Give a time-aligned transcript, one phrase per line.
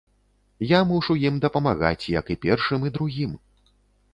[0.69, 3.37] Я мушу ім дапамагаць, як і першым і другім.